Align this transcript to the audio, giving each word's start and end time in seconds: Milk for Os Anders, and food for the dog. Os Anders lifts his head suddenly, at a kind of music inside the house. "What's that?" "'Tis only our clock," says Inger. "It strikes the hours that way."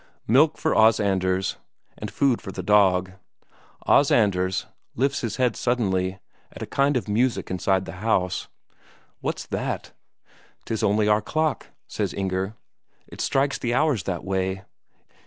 Milk 0.25 0.57
for 0.57 0.73
Os 0.75 0.99
Anders, 0.99 1.57
and 1.95 2.09
food 2.09 2.41
for 2.41 2.51
the 2.51 2.63
dog. 2.63 3.11
Os 3.85 4.09
Anders 4.09 4.65
lifts 4.95 5.21
his 5.21 5.35
head 5.35 5.55
suddenly, 5.55 6.17
at 6.51 6.63
a 6.63 6.65
kind 6.65 6.97
of 6.97 7.07
music 7.07 7.51
inside 7.51 7.85
the 7.85 7.91
house. 8.01 8.47
"What's 9.19 9.45
that?" 9.45 9.91
"'Tis 10.65 10.81
only 10.81 11.07
our 11.07 11.21
clock," 11.21 11.67
says 11.87 12.15
Inger. 12.15 12.55
"It 13.09 13.21
strikes 13.21 13.59
the 13.59 13.75
hours 13.75 14.01
that 14.05 14.23
way." 14.25 14.63